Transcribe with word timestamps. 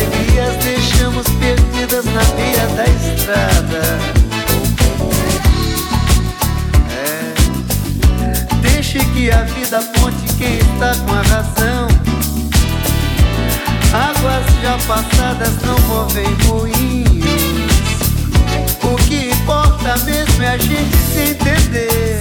alegrias 0.00 0.56
deixamos 0.64 1.26
perdidas 1.38 2.04
na 2.06 2.24
beira 2.34 2.66
da 2.68 2.84
estrada. 2.86 3.82
É. 6.90 8.56
Deixe 8.62 8.98
que 8.98 9.30
a 9.30 9.42
vida 9.42 9.78
aponte 9.78 10.34
quem 10.38 10.58
está 10.58 10.94
com 11.04 11.12
a 11.12 11.22
razão. 11.22 11.88
Águas 13.92 14.44
já 14.62 14.78
passadas 14.86 15.54
não 15.62 15.78
movem 15.88 16.28
moinhos. 16.46 17.10
O 18.82 18.96
que 19.08 19.30
importa 19.30 19.96
mesmo 20.04 20.42
é 20.42 20.48
a 20.48 20.58
gente 20.58 20.96
se 20.96 21.32
entender. 21.32 22.20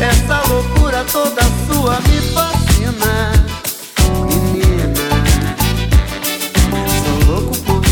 Essa 0.00 0.42
loucura 0.48 1.04
toda 1.10 1.42
sua 1.66 1.98
me 2.00 2.20
fascina. 2.32 3.35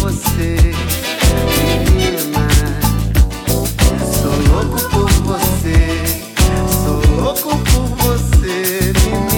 você. 0.04 0.56
Sou 4.20 4.37
louco 4.48 4.78
por 4.91 5.10
você, 5.22 5.78
sou 6.84 7.00
louco 7.16 7.56
por 7.59 7.87
você, 8.04 8.93
menina. 9.03 9.33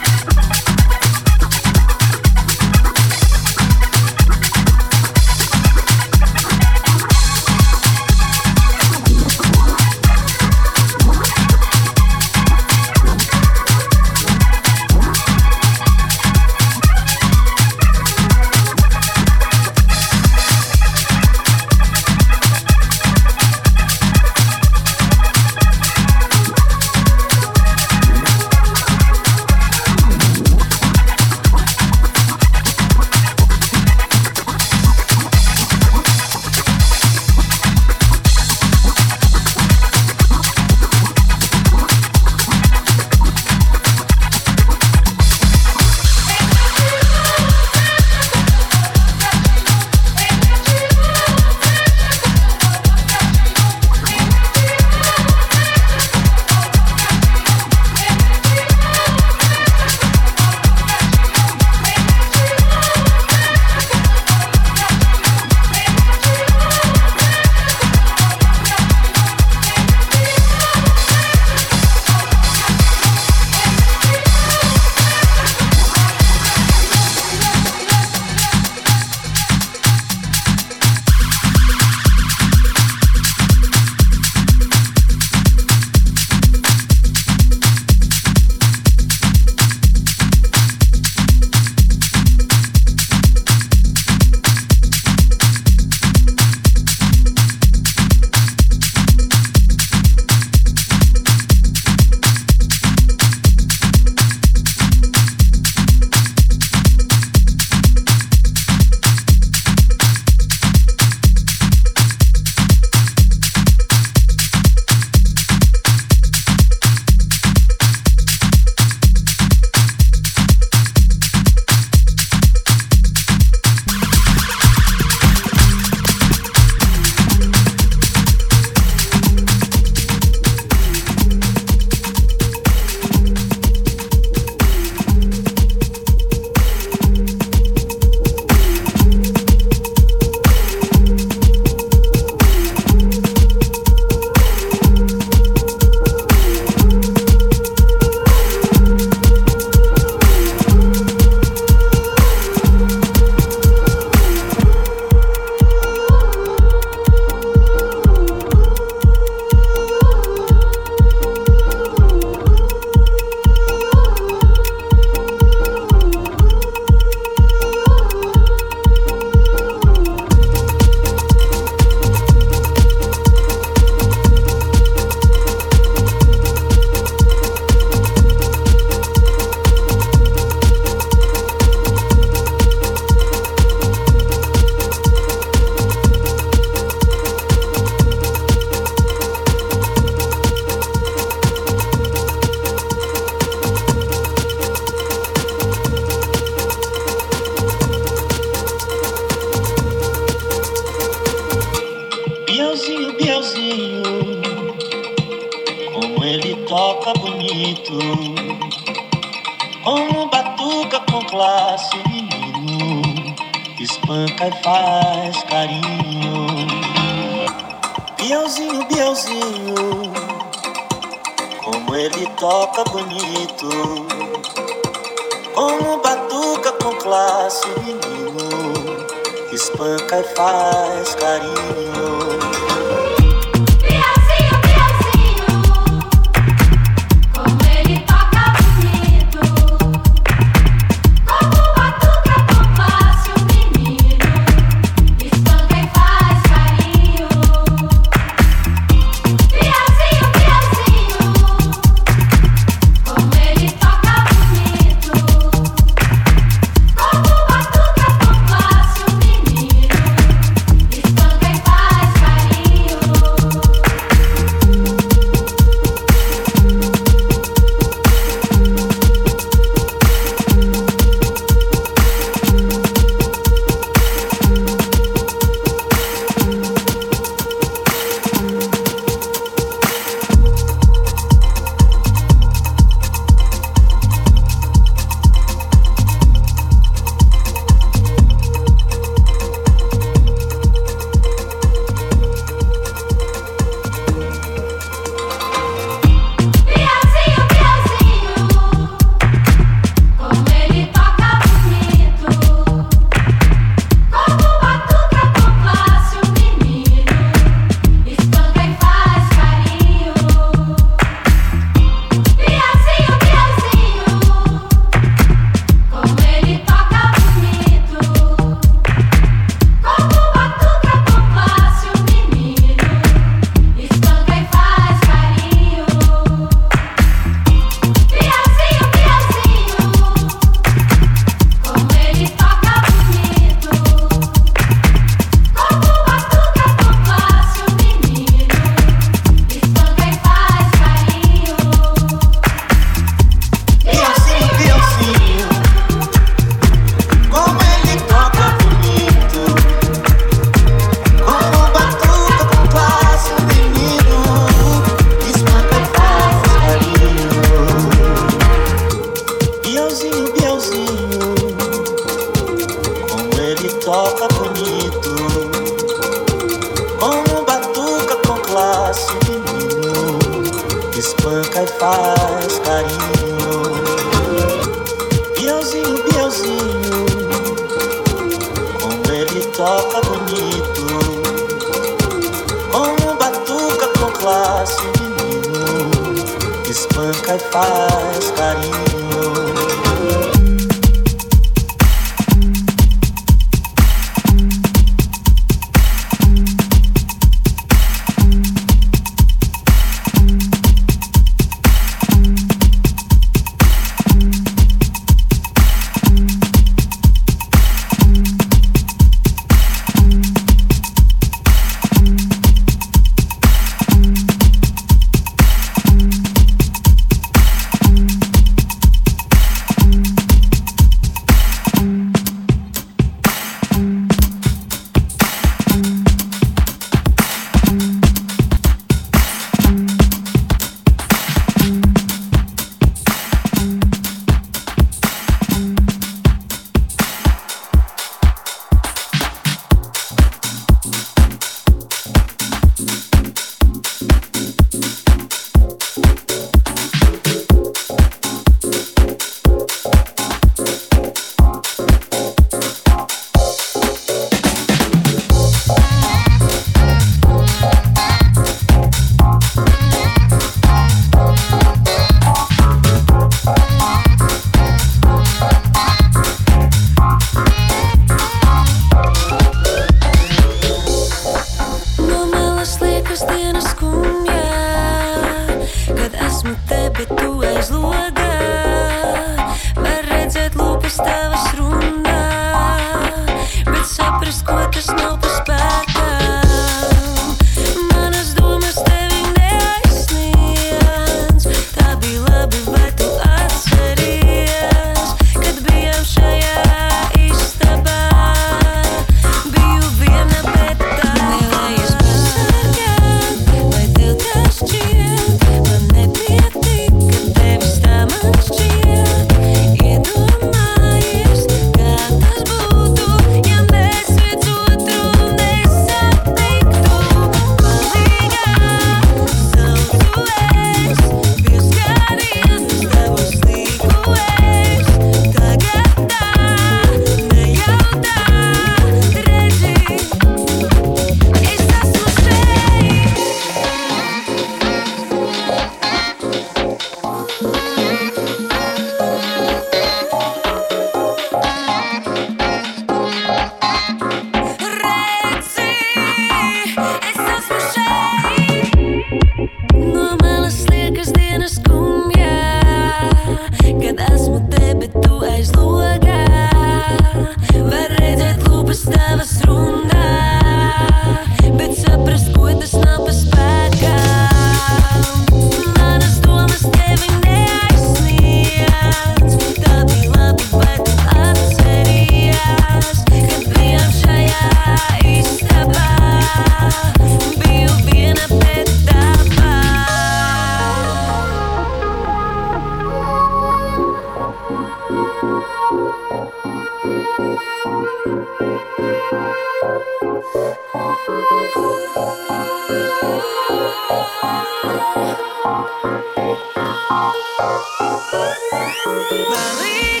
Marie 599.28 600.00